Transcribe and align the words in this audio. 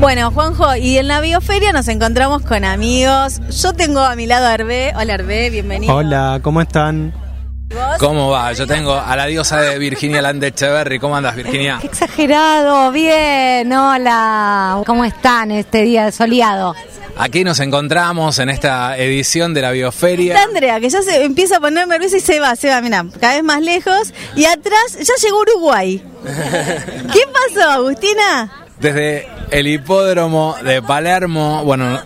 Bueno, 0.00 0.30
Juanjo, 0.30 0.76
y 0.76 0.96
en 0.96 1.08
la 1.08 1.20
bioferia 1.20 1.74
nos 1.74 1.86
encontramos 1.88 2.40
con 2.40 2.64
amigos. 2.64 3.38
Yo 3.50 3.74
tengo 3.74 4.00
a 4.00 4.16
mi 4.16 4.24
lado 4.24 4.46
a 4.46 4.54
Hervé. 4.54 4.94
Hola 4.96 5.12
Hervé, 5.12 5.50
bienvenido. 5.50 5.94
Hola, 5.94 6.40
¿cómo 6.42 6.62
están? 6.62 7.12
¿Cómo 7.98 8.30
va? 8.30 8.50
Yo 8.54 8.66
tengo 8.66 8.94
a 8.94 9.14
la 9.14 9.26
diosa 9.26 9.60
de 9.60 9.78
Virginia 9.78 10.22
Landecheverry. 10.22 10.98
¿Cómo 10.98 11.16
andas, 11.16 11.36
Virginia? 11.36 11.76
Qué 11.82 11.88
exagerado, 11.88 12.90
bien, 12.92 13.70
hola. 13.70 14.82
¿Cómo 14.86 15.04
están 15.04 15.50
este 15.50 15.82
día 15.82 16.10
soleado? 16.10 16.74
Aquí 17.18 17.44
nos 17.44 17.60
encontramos 17.60 18.38
en 18.38 18.48
esta 18.48 18.96
edición 18.96 19.52
de 19.52 19.60
la 19.60 19.70
Bioferia. 19.70 20.32
Está 20.32 20.48
Andrea, 20.48 20.80
que 20.80 20.88
ya 20.88 21.02
se 21.02 21.24
empieza 21.24 21.58
a 21.58 21.60
poner 21.60 21.86
nerviosa 21.86 22.16
y 22.16 22.20
se 22.20 22.40
va, 22.40 22.56
se 22.56 22.70
va, 22.70 22.80
mira, 22.80 23.04
cada 23.20 23.34
vez 23.34 23.44
más 23.44 23.60
lejos. 23.60 24.14
Y 24.34 24.46
atrás 24.46 24.96
ya 24.98 25.12
llegó 25.22 25.40
Uruguay. 25.40 26.02
¿Qué 26.24 27.20
pasó, 27.54 27.70
Agustina? 27.70 28.50
Desde 28.80 29.28
el 29.50 29.66
hipódromo 29.66 30.56
de 30.62 30.82
Palermo, 30.82 31.64
bueno, 31.64 32.00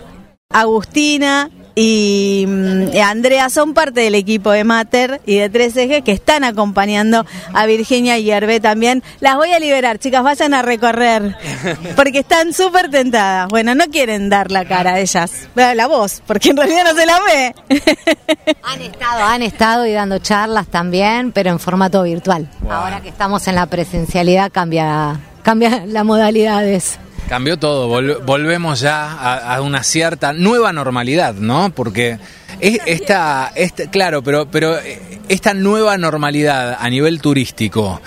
Agustina 0.49 1.49
y 1.75 2.45
mm, 2.47 2.97
Andrea 3.03 3.49
son 3.49 3.73
parte 3.73 4.01
del 4.01 4.15
equipo 4.15 4.51
de 4.51 4.63
Mater 4.63 5.19
y 5.25 5.37
de 5.37 5.49
Tres 5.49 5.75
Ejes 5.75 6.03
que 6.03 6.13
están 6.13 6.45
acompañando 6.45 7.25
a 7.53 7.65
Virginia 7.65 8.17
y 8.17 8.31
Hervé 8.31 8.61
también. 8.61 9.03
Las 9.19 9.35
voy 9.35 9.51
a 9.51 9.59
liberar, 9.59 9.99
chicas, 9.99 10.23
vayan 10.23 10.53
a 10.53 10.61
recorrer, 10.61 11.35
porque 11.97 12.19
están 12.19 12.53
súper 12.53 12.89
tentadas. 12.89 13.49
Bueno, 13.49 13.75
no 13.75 13.85
quieren 13.87 14.29
dar 14.29 14.51
la 14.51 14.63
cara 14.63 14.93
a 14.93 14.99
ellas, 14.99 15.49
la 15.55 15.87
voz, 15.87 16.21
porque 16.25 16.51
en 16.51 16.57
realidad 16.57 16.85
no 16.85 16.93
se 16.93 17.05
la 17.05 17.19
ve. 17.19 17.55
Han 18.63 18.81
estado, 18.81 19.23
han 19.23 19.41
estado 19.41 19.85
y 19.85 19.91
dando 19.91 20.19
charlas 20.19 20.67
también, 20.67 21.33
pero 21.33 21.49
en 21.49 21.59
formato 21.59 22.03
virtual. 22.03 22.49
Ahora 22.69 23.01
que 23.01 23.09
estamos 23.09 23.47
en 23.49 23.55
la 23.55 23.65
presencialidad 23.65 24.51
cambia, 24.51 25.19
cambia 25.43 25.85
las 25.85 26.05
modalidades. 26.05 26.99
Cambió 27.27 27.57
todo. 27.57 27.89
Vol- 27.89 28.23
volvemos 28.25 28.79
ya 28.79 29.11
a, 29.11 29.55
a 29.55 29.61
una 29.61 29.83
cierta 29.83 30.33
nueva 30.33 30.73
normalidad, 30.73 31.33
¿no? 31.35 31.69
Porque 31.71 32.19
es- 32.59 32.79
esta, 32.85 33.51
esta- 33.55 33.89
claro, 33.89 34.21
pero, 34.23 34.49
pero 34.49 34.77
eh, 34.79 35.19
esta 35.29 35.53
nueva 35.53 35.97
normalidad 35.97 36.77
a 36.79 36.89
nivel 36.89 37.21
turístico, 37.21 38.01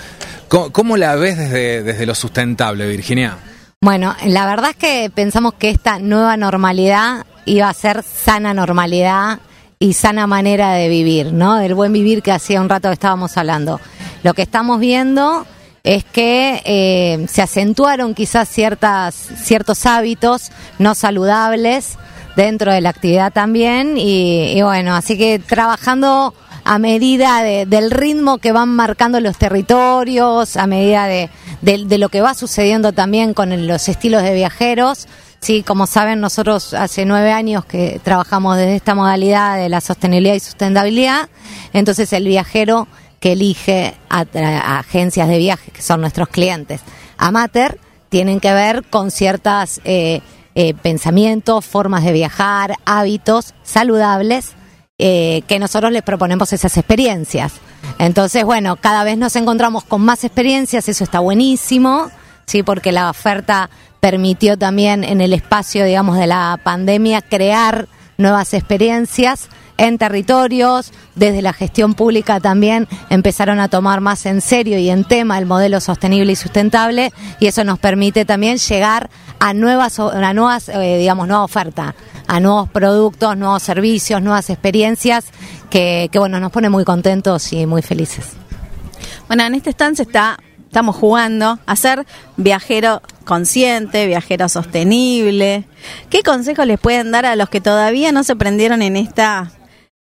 ¿cómo, 0.47 0.71
cómo 0.71 0.97
la 0.97 1.15
ves 1.15 1.37
desde, 1.37 1.83
desde 1.83 2.05
lo 2.05 2.15
sustentable, 2.15 2.87
Virginia? 2.87 3.37
Bueno, 3.81 4.15
la 4.25 4.45
verdad 4.45 4.71
es 4.71 4.75
que 4.75 5.11
pensamos 5.13 5.53
que 5.53 5.69
esta 5.69 5.99
nueva 5.99 6.35
normalidad 6.37 7.25
iba 7.45 7.69
a 7.69 7.73
ser 7.73 8.03
sana 8.03 8.53
normalidad 8.53 9.39
y 9.79 9.93
sana 9.93 10.27
manera 10.27 10.73
de 10.73 10.89
vivir, 10.89 11.31
¿no? 11.31 11.55
Del 11.55 11.73
buen 11.73 11.93
vivir 11.93 12.21
que 12.21 12.33
hacía 12.33 12.59
un 12.59 12.67
rato 12.67 12.89
que 12.89 12.93
estábamos 12.95 13.37
hablando. 13.37 13.79
Lo 14.23 14.33
que 14.33 14.41
estamos 14.41 14.81
viendo 14.81 15.45
es 15.83 16.03
que 16.03 16.61
eh, 16.65 17.25
se 17.29 17.41
acentuaron 17.41 18.13
quizás 18.13 18.49
ciertas, 18.49 19.15
ciertos 19.15 19.85
hábitos 19.85 20.51
no 20.77 20.95
saludables 20.95 21.97
dentro 22.35 22.71
de 22.71 22.81
la 22.81 22.89
actividad 22.89 23.33
también 23.33 23.95
y, 23.97 24.61
bueno, 24.61 24.95
así 24.95 25.17
que 25.17 25.39
trabajando 25.39 26.33
a 26.63 26.77
medida 26.79 27.41
de- 27.41 27.65
del 27.65 27.91
ritmo 27.91 28.37
que 28.37 28.51
van 28.51 28.69
marcando 28.69 29.19
los 29.19 29.37
territorios, 29.37 30.55
a 30.57 30.67
medida 30.67 31.07
de, 31.07 31.29
lo 31.97 32.09
que 32.09 32.21
va 32.21 32.33
sucediendo 32.33 32.91
también 32.93 33.33
con 33.33 33.67
los 33.67 33.89
estilos 33.89 34.23
de 34.23 34.33
viajeros. 34.33 35.07
Sí, 35.41 35.63
como 35.63 35.87
saben, 35.87 36.19
nosotros 36.19 36.73
hace 36.73 37.05
nueve 37.05 37.31
años 37.31 37.63
que 37.63 38.01
trabajamos 38.03 38.57
desde 38.57 38.75
esta 38.75 38.93
modalidad 38.93 39.57
de 39.57 39.69
la 39.69 39.79
sostenibilidad 39.79 40.35
y 40.35 40.41
sustentabilidad. 40.41 41.29
Entonces, 41.71 42.11
el 42.11 42.25
viajero 42.25 42.87
que 43.19 43.33
elige 43.33 43.95
a, 44.09 44.21
agencias 44.79 45.27
de 45.27 45.37
viajes, 45.37 45.73
que 45.73 45.81
son 45.81 46.01
nuestros 46.01 46.29
clientes, 46.29 46.81
amateur, 47.17 47.77
tienen 48.09 48.39
que 48.39 48.53
ver 48.53 48.83
con 48.89 49.11
ciertas 49.11 49.81
eh, 49.83 50.21
eh, 50.55 50.73
pensamientos, 50.73 51.65
formas 51.65 52.03
de 52.03 52.11
viajar, 52.11 52.75
hábitos 52.85 53.53
saludables 53.63 54.53
eh, 54.97 55.43
que 55.47 55.59
nosotros 55.59 55.91
les 55.91 56.03
proponemos 56.03 56.51
esas 56.51 56.75
experiencias. 56.75 57.53
Entonces, 57.99 58.43
bueno, 58.43 58.75
cada 58.75 59.03
vez 59.03 59.17
nos 59.17 59.35
encontramos 59.35 59.83
con 59.83 60.01
más 60.01 60.23
experiencias, 60.23 60.89
eso 60.89 61.03
está 61.03 61.19
buenísimo, 61.19 62.09
sí, 62.45 62.63
porque 62.63 62.91
la 62.91 63.09
oferta 63.09 63.69
permitió 63.99 64.57
también 64.57 65.03
en 65.03 65.21
el 65.21 65.33
espacio, 65.33 65.85
digamos, 65.85 66.17
de 66.17 66.27
la 66.27 66.59
pandemia 66.63 67.21
crear 67.21 67.87
nuevas 68.17 68.53
experiencias 68.53 69.49
en 69.79 69.97
territorios, 69.97 70.91
desde 71.15 71.41
la 71.41 71.53
gestión 71.53 71.93
pública 71.93 72.41
también 72.41 72.87
empezaron 73.09 73.61
a 73.61 73.69
tomar 73.69 74.01
más 74.01 74.25
en 74.25 74.41
serio 74.41 74.77
y 74.77 74.89
en 74.89 75.05
tema 75.05 75.37
el 75.37 75.45
modelo 75.45 75.79
sostenible 75.79 76.33
y 76.33 76.35
sustentable 76.35 77.13
y 77.39 77.47
eso 77.47 77.63
nos 77.63 77.79
permite 77.79 78.25
también 78.25 78.57
llegar 78.57 79.09
a 79.39 79.53
nuevas, 79.53 79.97
a 79.99 80.33
nuevas 80.33 80.67
eh, 80.67 80.97
digamos, 80.99 81.29
nueva 81.29 81.45
oferta, 81.45 81.95
a 82.27 82.39
nuevos 82.41 82.69
productos, 82.69 83.37
nuevos 83.37 83.63
servicios, 83.63 84.21
nuevas 84.21 84.49
experiencias 84.49 85.27
que, 85.69 86.09
que 86.11 86.19
bueno, 86.19 86.41
nos 86.41 86.51
pone 86.51 86.69
muy 86.69 86.83
contentos 86.83 87.53
y 87.53 87.65
muy 87.65 87.81
felices. 87.81 88.33
Bueno, 89.27 89.45
en 89.45 89.55
este 89.55 89.69
stand 89.69 89.95
se 89.95 90.03
está, 90.03 90.39
estamos 90.65 90.97
jugando 90.97 91.57
a 91.65 91.75
ser 91.77 92.05
viajero 92.35 93.01
consciente, 93.23 94.07
viajero 94.07 94.49
sostenible. 94.49 95.63
¿Qué 96.09 96.21
consejos 96.21 96.65
les 96.65 96.79
pueden 96.79 97.11
dar 97.11 97.25
a 97.25 97.37
los 97.37 97.47
que 97.47 97.61
todavía 97.61 98.11
no 98.11 98.25
se 98.25 98.35
prendieron 98.35 98.81
en 98.81 98.97
esta 98.97 99.51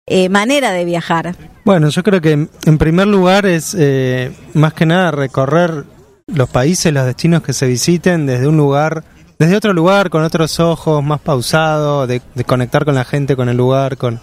eh, 0.10 0.28
manera 0.30 0.72
de 0.72 0.86
viajar? 0.86 1.36
Bueno, 1.64 1.90
yo 1.90 2.04
creo 2.04 2.20
que 2.22 2.32
en- 2.66 2.78
primer 2.78 3.08
lugar 3.08 3.46
es 3.46 3.76
eh, 3.78 4.32
más 4.54 4.74
que 4.74 4.86
nada 4.86 5.12
recorrer 5.12 5.84
los 6.28 6.50
países, 6.50 6.92
los 6.94 7.06
destinos 7.06 7.42
que 7.44 7.54
se 7.54 7.68
visiten 7.68 8.26
desde 8.26 8.48
un 8.48 8.58
lugar, 8.58 9.04
desde 9.38 9.56
otro 9.56 9.72
lugar, 9.74 10.10
con 10.10 10.24
otros 10.24 10.60
ojos, 10.60 11.04
más 11.04 11.20
pausado, 11.22 12.08
de, 12.08 12.22
de 12.36 12.44
conectar 12.44 12.86
con 12.86 12.96
la 12.96 13.06
gente, 13.06 13.36
con 13.36 13.50
el 13.50 13.58
lugar, 13.58 13.98
con, 13.98 14.20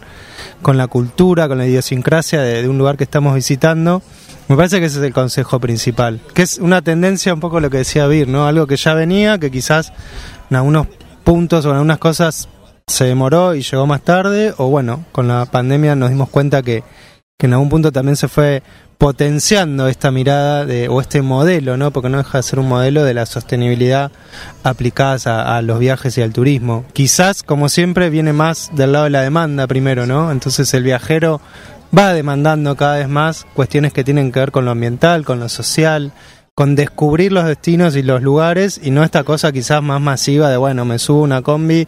con 0.63 0.77
la 0.77 0.87
cultura, 0.89 1.49
con 1.49 1.59
la 1.59 1.67
idiosincrasia 1.67 2.41
de, 2.43 2.63
de 2.63 2.69
un 2.69 2.79
lugar 2.79 2.97
que 2.97 3.05
estamos 3.05 3.35
visitando. 3.35 4.03
Me 4.49 4.57
parece 4.57 4.79
que 4.79 4.87
ese 4.87 4.99
es 4.99 5.05
el 5.05 5.13
consejo 5.13 5.59
principal, 5.59 6.21
que 6.35 6.43
es 6.43 6.59
una 6.59 6.83
tendencia 6.83 7.33
un 7.35 7.41
poco 7.41 7.59
lo 7.61 7.71
que 7.71 7.79
decía 7.79 8.07
Vir, 8.07 8.29
¿no? 8.29 8.47
Algo 8.47 8.67
que 8.67 8.77
ya 8.77 8.95
venía, 8.95 9.39
que 9.39 9.51
quizás 9.51 9.93
en 10.51 10.57
algunos 10.57 10.87
puntos 11.25 11.65
o 11.65 11.71
en 11.71 11.75
algunas 11.77 11.99
cosas 11.99 12.49
se 12.89 13.05
demoró 13.05 13.55
y 13.55 13.63
llegó 13.63 13.87
más 13.87 14.03
tarde, 14.03 14.55
o 14.59 14.69
bueno, 14.69 15.05
con 15.11 15.27
la 15.27 15.45
pandemia 15.47 15.97
nos 15.97 16.11
dimos 16.11 16.29
cuenta 16.29 16.63
que, 16.63 16.85
que 17.37 17.47
en 17.47 17.53
algún 17.53 17.69
punto 17.69 17.91
también 17.91 18.17
se 18.17 18.29
fue 18.29 18.63
potenciando 18.97 19.89
esta 19.89 20.11
mirada 20.11 20.65
de, 20.65 20.89
o 20.89 21.01
este 21.01 21.21
modelo, 21.21 21.77
¿no? 21.77 21.91
Porque 21.91 22.09
no 22.09 22.19
deja 22.19 22.39
de 22.39 22.43
ser 22.43 22.61
un 22.61 22.69
modelo 22.69 23.05
de 23.05 23.13
la 23.13 23.27
sostenibilidad 23.27 24.13
aplicadas 24.63 25.27
a, 25.27 25.57
a 25.57 25.63
los 25.63 25.81
viajes 25.81 26.17
y 26.17 26.23
al 26.23 26.33
turismo. 26.33 26.85
Quizás, 26.93 27.43
como 27.43 27.69
siempre, 27.69 28.09
viene 28.09 28.33
más 28.33 28.71
del 28.73 28.93
lado 28.93 29.05
de 29.05 29.11
la 29.11 29.23
demanda 29.23 29.67
primero, 29.67 30.07
¿no? 30.07 30.31
Entonces 30.31 30.73
el 30.73 30.85
viajero 30.85 31.41
va 31.97 32.15
demandando 32.15 32.77
cada 32.77 32.99
vez 32.99 33.09
más 33.09 33.47
cuestiones 33.53 33.93
que 33.93 34.05
tienen 34.05 34.31
que 34.31 34.41
ver 34.41 34.53
con 34.53 34.65
lo 34.65 34.71
ambiental, 34.71 35.25
con 35.25 35.41
lo 35.41 35.49
social, 35.49 36.13
con 36.55 36.75
descubrir 36.75 37.33
los 37.33 37.45
destinos 37.45 37.97
y 37.97 38.03
los 38.03 38.23
lugares 38.23 38.81
y 38.83 38.91
no 38.91 39.05
esta 39.05 39.25
cosa 39.25 39.53
quizás 39.53 39.83
más 39.83 40.01
masiva 40.01 40.49
de, 40.49 40.57
bueno, 40.57 40.87
me 40.87 40.99
subo 40.99 41.21
una 41.21 41.43
combi 41.43 41.87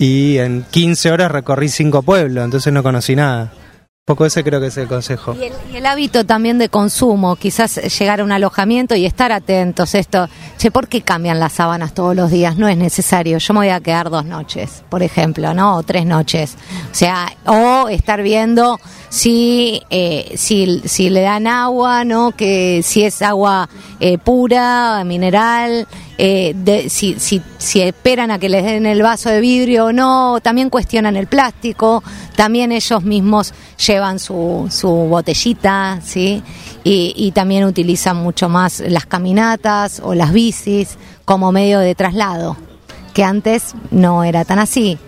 y 0.00 0.38
en 0.38 0.64
15 0.70 1.12
horas 1.12 1.30
recorrí 1.30 1.68
cinco 1.68 2.00
pueblos, 2.00 2.42
entonces 2.42 2.72
no 2.72 2.82
conocí 2.82 3.14
nada. 3.14 3.52
Un 3.52 4.14
poco 4.14 4.24
ese 4.24 4.42
creo 4.42 4.58
que 4.58 4.68
es 4.68 4.76
el 4.78 4.88
consejo. 4.88 5.36
Y 5.36 5.76
el, 5.76 5.84
hábito 5.84 6.24
también 6.24 6.56
de 6.56 6.70
consumo, 6.70 7.36
quizás 7.36 7.76
llegar 7.98 8.20
a 8.20 8.24
un 8.24 8.32
alojamiento 8.32 8.96
y 8.96 9.04
estar 9.04 9.30
atentos. 9.30 9.94
Esto, 9.94 10.26
che, 10.56 10.70
¿por 10.70 10.88
qué 10.88 11.02
cambian 11.02 11.38
las 11.38 11.52
sábanas 11.52 11.92
todos 11.92 12.16
los 12.16 12.30
días? 12.30 12.56
No 12.56 12.66
es 12.66 12.78
necesario. 12.78 13.36
Yo 13.36 13.52
me 13.52 13.60
voy 13.60 13.68
a 13.68 13.80
quedar 13.80 14.08
dos 14.08 14.24
noches, 14.24 14.82
por 14.88 15.02
ejemplo, 15.02 15.52
¿no? 15.52 15.76
O 15.76 15.82
tres 15.82 16.06
noches. 16.06 16.56
O 16.90 16.94
sea, 16.94 17.30
o 17.44 17.88
estar 17.90 18.22
viendo 18.22 18.80
si, 19.10 19.82
eh, 19.90 20.32
si, 20.34 20.80
si 20.86 21.10
le 21.10 21.20
dan 21.20 21.46
agua, 21.46 22.04
¿no? 22.04 22.32
Que 22.32 22.80
si 22.82 23.04
es 23.04 23.20
agua 23.20 23.68
eh, 24.00 24.16
pura, 24.16 25.04
mineral, 25.04 25.86
eh, 26.22 26.52
de, 26.54 26.90
si, 26.90 27.18
si, 27.18 27.40
si 27.56 27.80
esperan 27.80 28.30
a 28.30 28.38
que 28.38 28.50
les 28.50 28.62
den 28.62 28.84
el 28.84 29.00
vaso 29.00 29.30
de 29.30 29.40
vidrio 29.40 29.86
o 29.86 29.92
no, 29.94 30.38
también 30.42 30.68
cuestionan 30.68 31.16
el 31.16 31.26
plástico, 31.26 32.04
también 32.36 32.72
ellos 32.72 33.02
mismos 33.04 33.54
llevan 33.86 34.18
su, 34.18 34.68
su 34.70 34.90
botellita, 34.90 35.98
¿sí? 36.04 36.42
Y, 36.84 37.32
también 37.32 37.64
utilizan 37.64 38.18
mucho 38.18 38.50
más 38.50 38.80
las 38.80 39.06
caminatas 39.06 40.02
o 40.04 40.12
las 40.12 40.34
bicis 40.34 40.98
como 41.24 41.52
medio 41.52 41.78
de 41.78 41.94
traslado, 41.94 42.58
que 43.14 43.24
antes 43.24 43.74
no 43.90 44.22
era 44.22 44.44
tan 44.44 44.58
así. 44.58 44.98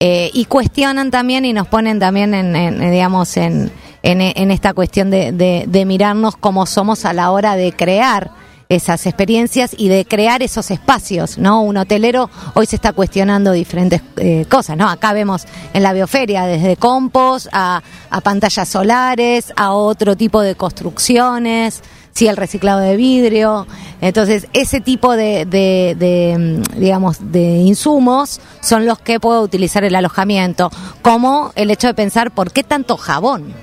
Eh, 0.00 0.30
y 0.34 0.44
cuestionan 0.44 1.10
también 1.10 1.46
y 1.46 1.54
nos 1.54 1.66
ponen 1.66 1.98
también 1.98 2.34
en, 2.34 2.54
en, 2.54 2.90
digamos, 2.90 3.38
en, 3.38 3.72
en, 4.02 4.20
en 4.20 4.50
esta 4.50 4.74
cuestión 4.74 5.08
de, 5.08 5.32
de, 5.32 5.64
de 5.66 5.84
mirarnos 5.86 6.36
como 6.36 6.66
somos 6.66 7.06
a 7.06 7.14
la 7.14 7.30
hora 7.30 7.56
de 7.56 7.72
crear 7.72 8.47
esas 8.68 9.06
experiencias 9.06 9.74
y 9.76 9.88
de 9.88 10.04
crear 10.04 10.42
esos 10.42 10.70
espacios, 10.70 11.38
¿no? 11.38 11.62
Un 11.62 11.78
hotelero 11.78 12.28
hoy 12.54 12.66
se 12.66 12.76
está 12.76 12.92
cuestionando 12.92 13.52
diferentes 13.52 14.02
eh, 14.16 14.44
cosas, 14.48 14.76
¿no? 14.76 14.88
Acá 14.88 15.12
vemos 15.12 15.46
en 15.72 15.82
la 15.82 15.92
bioferia 15.92 16.44
desde 16.44 16.76
compost 16.76 17.48
a, 17.52 17.82
a 18.10 18.20
pantallas 18.20 18.68
solares, 18.68 19.52
a 19.56 19.72
otro 19.72 20.16
tipo 20.16 20.40
de 20.42 20.54
construcciones, 20.54 21.82
sí 22.18 22.26
el 22.26 22.36
reciclado 22.36 22.80
de 22.80 22.96
vidrio. 22.96 23.66
Entonces, 24.00 24.48
ese 24.52 24.80
tipo 24.80 25.16
de, 25.16 25.46
de, 25.46 26.36
mm, 26.36 26.78
digamos, 26.78 27.32
de 27.32 27.58
insumos 27.58 28.40
son 28.60 28.86
los 28.86 28.98
que 28.98 29.20
puedo 29.20 29.40
utilizar 29.40 29.84
el 29.84 29.94
alojamiento, 29.94 30.70
como 31.00 31.52
el 31.54 31.70
hecho 31.70 31.86
de 31.86 31.94
pensar 31.94 32.32
por 32.32 32.52
qué 32.52 32.64
tanto 32.64 32.96
jabón. 32.96 33.54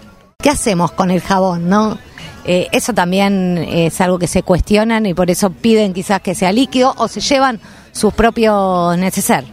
¿Qué 0.41 0.49
hacemos 0.49 0.91
con 0.91 1.11
el 1.11 1.21
jabón, 1.21 1.69
no? 1.69 1.97
Eh, 2.47 2.67
eso 2.71 2.93
también 2.93 3.57
es 3.57 3.99
algo 4.01 4.19
que 4.19 4.27
se 4.27 4.43
cuestionan 4.43 5.05
y 5.05 5.13
por 5.13 5.31
eso 5.31 5.49
piden 5.49 5.93
quizás 5.93 6.21
que 6.21 6.35
sea 6.35 6.51
líquido 6.51 6.93
o 6.97 7.07
se 7.07 7.19
llevan 7.19 7.59
sus 7.91 8.13
propios 8.13 8.97
neceser. 8.97 9.45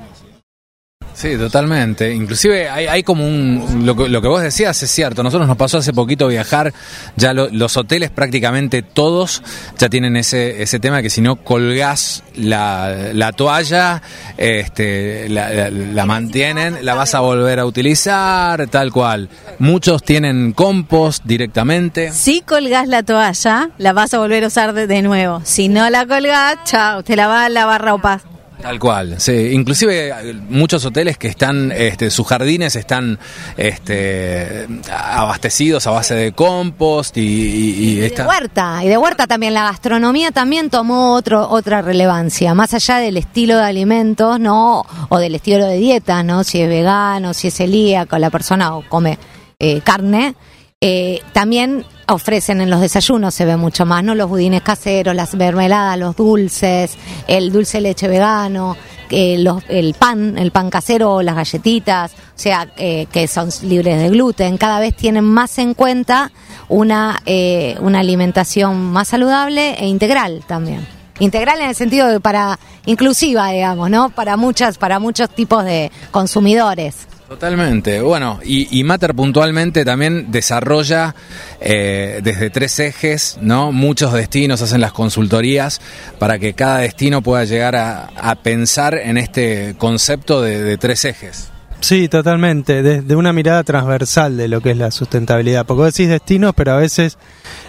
Sí, 1.23 1.37
totalmente. 1.37 2.13
Inclusive 2.13 2.69
hay, 2.69 2.87
hay 2.89 3.05
como 3.05 3.25
un... 3.25 3.83
Lo 3.87 3.95
que, 3.95 4.09
lo 4.09 4.21
que 4.21 4.27
vos 4.27 4.43
decías 4.43 4.83
es 4.83 4.91
cierto. 4.91 5.23
Nosotros 5.23 5.47
nos 5.47 5.57
pasó 5.57 5.79
hace 5.79 5.93
poquito 5.93 6.27
viajar, 6.27 6.73
ya 7.15 7.33
lo- 7.33 7.49
los 7.49 7.77
hoteles 7.77 8.11
prácticamente 8.11 8.83
todos 8.83 9.41
ya 9.79 9.89
tienen 9.89 10.17
ese, 10.17 10.61
ese 10.65 10.81
tema 10.81 11.01
que 11.01 11.11
si 11.11 11.21
no 11.21 11.37
colgás 11.37 12.25
la, 12.35 13.11
la 13.13 13.31
toalla, 13.31 14.03
este, 14.37 15.29
la, 15.29 15.51
la- 15.51 15.71
la 15.71 16.07
mantienen, 16.07 16.85
la 16.85 16.95
vas 16.95 17.15
a 17.15 17.21
volver 17.21 17.61
a 17.61 17.67
utilizar, 17.67 18.67
tal 18.67 18.91
cual. 18.91 19.29
Muchos 19.61 20.03
tienen 20.03 20.51
compost 20.53 21.25
directamente. 21.25 22.11
Si 22.11 22.41
colgás 22.41 22.89
la 22.89 23.05
toalla, 23.05 23.71
la 23.79 23.93
vas 23.93 24.13
a 24.13 24.19
volver 24.19 24.43
a 24.43 24.49
usar 24.49 24.73
de, 24.73 24.89
de 24.89 25.03
nuevo. 25.03 25.41
Si 25.45 25.69
no 25.69 25.89
la 25.89 26.05
colgás, 26.05 26.57
chao, 26.65 27.05
te 27.05 27.15
la 27.15 27.29
va 27.29 27.45
a 27.45 27.49
lavar 27.49 27.81
ropa. 27.85 28.21
Tal 28.63 28.79
cual, 28.79 29.17
sí. 29.19 29.33
Inclusive 29.53 30.09
eh, 30.09 30.35
muchos 30.49 30.85
hoteles 30.85 31.19
que 31.19 31.27
están, 31.27 31.73
este, 31.73 32.11
sus 32.11 32.27
jardines 32.27 32.77
están 32.77 33.19
este, 33.57 34.69
abastecidos 34.91 35.87
a 35.87 35.91
base 35.91 36.15
de 36.15 36.33
compost 36.33 37.17
y, 37.17 37.21
y- 37.21 37.25
y 37.25 38.05
Y 38.05 38.09
de 38.09 38.23
huerta, 38.25 38.81
y 38.85 38.89
de 38.89 38.97
huerta 38.97 39.27
también 39.27 39.55
la 39.55 39.65
gastronomía 39.65 40.31
también 40.31 40.71
tomó 40.71 41.15
otro, 41.15 41.49
otra 41.51 41.83
relevancia, 41.83 42.55
más 42.55 42.73
allá 42.73 42.99
del 42.99 43.17
estilo 43.17 43.57
de 43.57 43.65
alimentos, 43.65 44.39
¿no? 44.39 44.85
O 45.09 45.19
del 45.19 45.35
estilo 45.35 45.67
de 45.67 45.77
dieta, 45.79 46.23
¿no? 46.23 46.45
Si 46.45 46.61
es 46.61 46.69
vegano, 46.69 47.35
si 47.35 47.49
es 47.49 47.55
celíaco, 47.55 48.17
la 48.19 48.31
persona 48.31 48.77
o 48.77 48.85
come 48.89 49.19
eh, 49.59 49.81
carne, 49.83 50.35
eh, 50.81 51.21
también 51.33 51.85
ofrecen 52.09 52.61
en 52.61 52.71
los 52.71 52.81
desayunos, 52.81 53.35
se 53.35 53.45
ve 53.45 53.57
mucho 53.57 53.87
más, 53.87 54.03
¿no? 54.05 54.15
Los 54.15 54.29
budines 54.29 54.63
caseros, 54.63 55.15
las 55.15 55.35
mermeladas, 55.35 55.99
los 55.99 56.17
dulces, 56.17 56.97
el 57.27 57.53
dulce 57.53 57.81
leche 57.81 58.09
vegano, 58.09 58.77
eh, 59.11 59.45
el 59.69 59.95
pan, 59.95 60.39
el 60.39 60.51
pan 60.51 60.71
casero, 60.71 61.23
las 61.23 61.37
galletitas, 61.37 62.13
o 62.13 62.17
sea, 62.35 62.69
eh, 62.77 63.07
que 63.13 63.29
son 63.29 63.51
libres 63.63 63.99
de 63.99 64.09
gluten, 64.09 64.57
cada 64.57 64.81
vez 64.81 64.97
tienen 64.97 65.25
más 65.25 65.59
en 65.59 65.75
cuenta 65.75 66.33
una, 66.69 67.21
eh, 67.27 67.77
una 67.81 68.01
alimentación 68.01 68.93
más 68.93 69.09
saludable 69.09 69.75
e 69.75 69.87
integral 69.87 70.43
también. 70.47 70.87
Integral 71.19 71.61
en 71.61 71.69
el 71.69 71.75
sentido 71.75 72.09
de 72.09 72.21
para 72.21 72.59
inclusiva, 72.87 73.51
digamos, 73.51 73.91
¿no? 73.91 74.09
Para 74.11 74.37
muchas, 74.37 74.79
para 74.79 74.99
muchos 74.99 75.29
tipos 75.29 75.63
de 75.65 75.93
consumidores. 76.11 77.07
Totalmente. 77.33 78.03
Bueno, 78.03 78.41
y, 78.45 78.79
y 78.79 78.85
Mater 78.85 79.15
puntualmente 79.15 79.87
también 79.87 80.31
desarrolla 80.31 81.15
eh, 81.63 82.21
desde 82.23 82.51
tres 82.51 82.79
ejes, 82.79 83.39
¿no? 83.41 83.73
Muchos 83.73 84.13
destinos 84.13 84.61
hacen 84.61 84.83
las 84.83 84.93
consultorías 84.93 85.81
para 86.19 86.39
que 86.39 86.53
cada 86.53 86.81
destino 86.81 87.23
pueda 87.23 87.45
llegar 87.45 87.75
a, 87.75 88.35
pensar 88.43 88.97
en 88.97 89.17
este 89.17 89.77
concepto 89.79 90.43
de, 90.43 90.77
tres 90.77 91.07
ejes. 91.07 91.49
Sí, 91.81 92.07
totalmente, 92.07 92.83
desde 92.83 93.17
una 93.17 93.33
mirada 93.33 93.65
transversal 93.65 94.37
de 94.37 94.49
lo 94.49 94.61
que 94.61 94.73
es 94.73 94.77
la 94.77 94.91
sustentabilidad. 94.91 95.65
Porque 95.65 95.85
decís 95.85 96.11
destinos, 96.11 96.53
pero 96.55 96.73
a 96.73 96.77
veces 96.77 97.17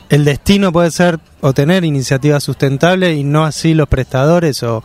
el 0.10 0.26
destino 0.26 0.74
puede 0.74 0.92
ser 0.92 1.20
o 1.40 1.54
tener 1.54 1.86
iniciativas 1.86 2.44
sustentables 2.44 3.18
y 3.18 3.24
no 3.24 3.46
así 3.46 3.74
los 3.74 3.88
prestadores 3.88 4.62
o, 4.62 4.84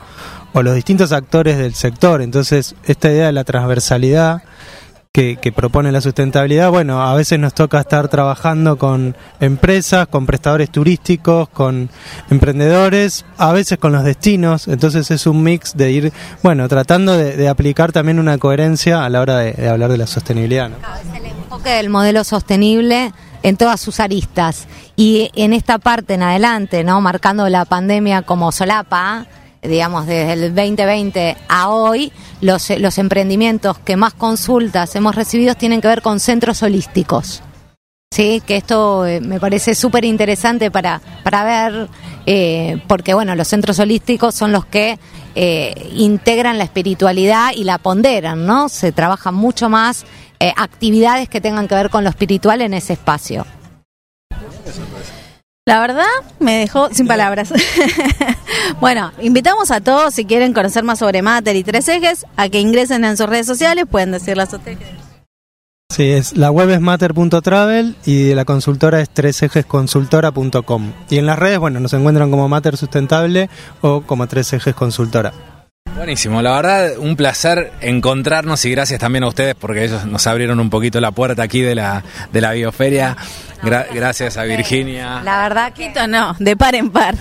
o 0.52 0.62
los 0.62 0.74
distintos 0.74 1.12
actores 1.12 1.58
del 1.58 1.74
sector. 1.74 2.22
Entonces, 2.22 2.74
esta 2.84 3.10
idea 3.10 3.26
de 3.26 3.32
la 3.32 3.44
transversalidad 3.44 4.42
que, 5.12 5.36
que 5.36 5.52
propone 5.52 5.90
la 5.90 6.00
sustentabilidad, 6.00 6.70
bueno, 6.70 7.02
a 7.02 7.14
veces 7.14 7.38
nos 7.38 7.54
toca 7.54 7.80
estar 7.80 8.08
trabajando 8.08 8.76
con 8.76 9.16
empresas, 9.40 10.06
con 10.06 10.26
prestadores 10.26 10.70
turísticos, 10.70 11.48
con 11.48 11.90
emprendedores, 12.30 13.24
a 13.36 13.52
veces 13.52 13.78
con 13.78 13.92
los 13.92 14.04
destinos, 14.04 14.68
entonces 14.68 15.10
es 15.10 15.26
un 15.26 15.42
mix 15.42 15.76
de 15.76 15.90
ir, 15.90 16.12
bueno, 16.42 16.68
tratando 16.68 17.16
de, 17.16 17.36
de 17.36 17.48
aplicar 17.48 17.90
también 17.90 18.18
una 18.18 18.38
coherencia 18.38 19.04
a 19.04 19.08
la 19.08 19.20
hora 19.20 19.38
de, 19.38 19.68
hablar 19.68 19.90
de 19.90 19.98
la 19.98 20.06
sostenibilidad. 20.06 20.68
¿no? 20.68 20.76
Es 20.76 21.20
el 21.20 21.26
enfoque 21.26 21.70
del 21.70 21.88
modelo 21.88 22.22
sostenible 22.22 23.12
en 23.42 23.56
todas 23.56 23.80
sus 23.80 24.00
aristas. 24.00 24.66
Y 24.96 25.30
en 25.34 25.52
esta 25.52 25.78
parte 25.78 26.14
en 26.14 26.22
adelante, 26.22 26.84
¿no? 26.84 27.00
Marcando 27.00 27.48
la 27.48 27.64
pandemia 27.64 28.22
como 28.22 28.52
solapa, 28.52 29.26
digamos, 29.62 30.06
desde 30.06 30.32
el 30.32 30.54
2020 30.54 31.36
a 31.48 31.68
hoy, 31.68 32.12
los, 32.40 32.70
los 32.78 32.98
emprendimientos 32.98 33.78
que 33.78 33.96
más 33.96 34.14
consultas 34.14 34.94
hemos 34.96 35.14
recibido 35.14 35.54
tienen 35.54 35.80
que 35.80 35.88
ver 35.88 36.02
con 36.02 36.20
centros 36.20 36.62
holísticos. 36.62 37.42
Sí, 38.10 38.42
que 38.46 38.56
esto 38.56 39.06
eh, 39.06 39.20
me 39.20 39.38
parece 39.38 39.74
súper 39.74 40.04
interesante 40.04 40.70
para, 40.70 41.00
para 41.22 41.44
ver, 41.44 41.88
eh, 42.24 42.82
porque 42.88 43.12
bueno, 43.12 43.34
los 43.34 43.48
centros 43.48 43.78
holísticos 43.78 44.34
son 44.34 44.50
los 44.50 44.64
que 44.64 44.98
eh, 45.34 45.90
integran 45.94 46.56
la 46.56 46.64
espiritualidad 46.64 47.52
y 47.54 47.64
la 47.64 47.78
ponderan, 47.78 48.46
¿no? 48.46 48.68
Se 48.68 48.92
trabajan 48.92 49.34
mucho 49.34 49.68
más 49.68 50.06
actividades 50.56 51.28
que 51.28 51.40
tengan 51.40 51.66
que 51.66 51.74
ver 51.74 51.90
con 51.90 52.04
lo 52.04 52.10
espiritual 52.10 52.62
en 52.62 52.72
ese 52.72 52.92
espacio. 52.92 53.44
La 55.68 55.80
verdad, 55.80 56.06
me 56.40 56.56
dejó 56.56 56.88
sin 56.94 57.06
palabras. 57.06 57.52
bueno, 58.80 59.12
invitamos 59.20 59.70
a 59.70 59.82
todos, 59.82 60.14
si 60.14 60.24
quieren 60.24 60.54
conocer 60.54 60.82
más 60.82 60.98
sobre 60.98 61.20
Mater 61.20 61.56
y 61.56 61.62
Tres 61.62 61.86
Ejes, 61.88 62.24
a 62.38 62.48
que 62.48 62.58
ingresen 62.58 63.04
en 63.04 63.18
sus 63.18 63.26
redes 63.26 63.44
sociales, 63.44 63.84
pueden 63.84 64.10
decir 64.10 64.38
las 64.38 64.54
hoteles. 64.54 64.88
Sí, 65.94 66.10
es, 66.10 66.38
la 66.38 66.50
web 66.50 66.70
es 66.70 66.80
mater.travel 66.80 67.96
y 68.06 68.32
la 68.32 68.46
consultora 68.46 69.02
es 69.02 69.10
tresejesconsultora.com. 69.10 70.92
Y 71.10 71.18
en 71.18 71.26
las 71.26 71.38
redes, 71.38 71.58
bueno, 71.58 71.80
nos 71.80 71.92
encuentran 71.92 72.30
como 72.30 72.48
Mater 72.48 72.78
Sustentable 72.78 73.50
o 73.82 74.00
como 74.00 74.26
Tres 74.26 74.50
Ejes 74.54 74.74
Consultora. 74.74 75.34
Buenísimo, 75.96 76.40
la 76.42 76.52
verdad 76.52 76.98
un 76.98 77.16
placer 77.16 77.72
encontrarnos 77.80 78.64
y 78.64 78.70
gracias 78.70 79.00
también 79.00 79.24
a 79.24 79.28
ustedes 79.28 79.56
porque 79.56 79.84
ellos 79.84 80.06
nos 80.06 80.26
abrieron 80.28 80.60
un 80.60 80.70
poquito 80.70 81.00
la 81.00 81.10
puerta 81.10 81.42
aquí 81.42 81.60
de 81.60 81.74
la, 81.74 82.04
de 82.32 82.40
la 82.40 82.52
bioferia. 82.52 83.16
Gra- 83.62 83.86
gracias 83.92 84.36
a 84.36 84.44
Virginia. 84.44 85.20
La 85.24 85.42
verdad 85.42 85.72
que 85.72 85.86
Poquito 85.88 86.06
no, 86.06 86.34
de 86.38 86.56
par 86.56 86.74
en 86.74 86.90
par. 86.90 87.14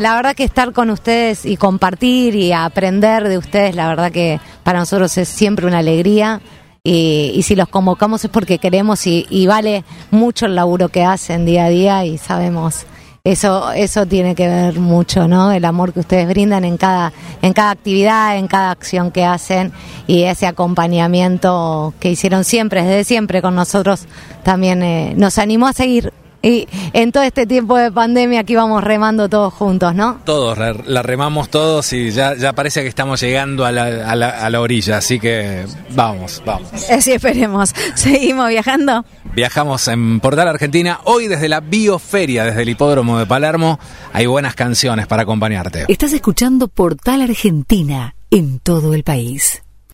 La 0.00 0.14
verdad 0.16 0.34
que 0.34 0.44
estar 0.44 0.72
con 0.72 0.90
ustedes 0.90 1.44
y 1.44 1.56
compartir 1.56 2.34
y 2.34 2.52
aprender 2.52 3.28
de 3.28 3.38
ustedes, 3.38 3.74
la 3.74 3.88
verdad 3.88 4.10
que 4.12 4.40
para 4.62 4.78
nosotros 4.80 5.16
es 5.18 5.28
siempre 5.28 5.66
una 5.66 5.78
alegría. 5.78 6.40
Y, 6.86 7.32
y 7.34 7.42
si 7.42 7.56
los 7.56 7.68
convocamos 7.68 8.22
es 8.24 8.30
porque 8.30 8.58
queremos 8.58 9.06
y, 9.06 9.26
y 9.30 9.46
vale 9.46 9.84
mucho 10.10 10.44
el 10.46 10.54
laburo 10.54 10.90
que 10.90 11.02
hacen 11.02 11.46
día 11.46 11.64
a 11.64 11.68
día 11.70 12.04
y 12.04 12.18
sabemos 12.18 12.84
eso 13.26 13.72
eso 13.72 14.04
tiene 14.04 14.34
que 14.34 14.46
ver 14.46 14.78
mucho, 14.78 15.26
¿no? 15.26 15.50
El 15.50 15.64
amor 15.64 15.94
que 15.94 16.00
ustedes 16.00 16.28
brindan 16.28 16.62
en 16.62 16.76
cada 16.76 17.10
en 17.40 17.54
cada 17.54 17.70
actividad, 17.70 18.36
en 18.36 18.48
cada 18.48 18.70
acción 18.70 19.10
que 19.10 19.24
hacen 19.24 19.72
y 20.06 20.24
ese 20.24 20.46
acompañamiento 20.46 21.94
que 22.00 22.10
hicieron 22.10 22.44
siempre, 22.44 22.82
desde 22.82 23.04
siempre 23.04 23.40
con 23.40 23.54
nosotros 23.54 24.04
también 24.42 24.82
eh, 24.82 25.14
nos 25.16 25.38
animó 25.38 25.68
a 25.68 25.72
seguir 25.72 26.12
y 26.44 26.68
en 26.92 27.10
todo 27.10 27.22
este 27.22 27.46
tiempo 27.46 27.76
de 27.76 27.90
pandemia 27.90 28.44
que 28.44 28.52
íbamos 28.52 28.84
remando 28.84 29.28
todos 29.28 29.52
juntos, 29.54 29.94
¿no? 29.94 30.20
Todos, 30.24 30.58
la 30.86 31.02
remamos 31.02 31.48
todos 31.48 31.92
y 31.92 32.10
ya, 32.10 32.34
ya 32.36 32.52
parece 32.52 32.82
que 32.82 32.88
estamos 32.88 33.20
llegando 33.20 33.64
a 33.64 33.72
la, 33.72 33.84
a 34.10 34.14
la- 34.14 34.44
a 34.44 34.50
la 34.50 34.60
orilla, 34.60 34.98
así 34.98 35.18
que 35.18 35.64
vamos, 35.90 36.42
vamos. 36.44 36.68
Así 36.90 37.12
esperemos. 37.12 37.72
Seguimos 37.94 38.48
viajando. 38.50 39.04
Viajamos 39.34 39.88
en 39.88 40.20
Portal 40.20 40.46
Argentina, 40.48 41.00
hoy 41.04 41.26
desde 41.26 41.48
la 41.48 41.60
Bioferia, 41.60 42.44
desde 42.44 42.62
el 42.62 42.68
Hipódromo 42.68 43.18
de 43.18 43.26
Palermo, 43.26 43.80
hay 44.12 44.26
buenas 44.26 44.54
canciones 44.54 45.06
para 45.06 45.22
acompañarte. 45.22 45.86
Estás 45.88 46.12
escuchando 46.12 46.68
Portal 46.68 47.22
Argentina 47.22 48.14
en 48.30 48.60
todo 48.60 48.94
el 48.94 49.02
país. 49.02 49.63